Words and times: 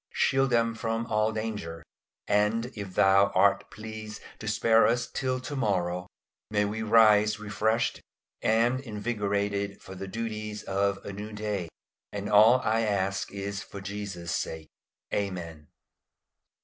Shield 0.13 0.49
them 0.49 0.73
from 0.73 1.05
all 1.05 1.31
danger; 1.31 1.83
and 2.27 2.71
if 2.75 2.95
Thou 2.95 3.27
art 3.35 3.69
pleased 3.69 4.19
to 4.39 4.47
spare 4.47 4.87
us 4.87 5.05
till 5.05 5.39
to 5.41 5.55
morrow, 5.55 6.07
may 6.49 6.65
we 6.65 6.81
rise 6.81 7.39
refreshed 7.39 8.01
and 8.41 8.79
invigorated 8.79 9.79
for 9.79 9.93
the 9.93 10.07
duties 10.07 10.63
of 10.63 10.97
a 11.05 11.13
new 11.13 11.31
day. 11.31 11.69
And 12.11 12.31
all 12.31 12.61
I 12.61 12.81
ask 12.81 13.31
is 13.31 13.61
for 13.61 13.79
Jesus' 13.79 14.33
sake. 14.33 14.69
Amen. 15.13 15.67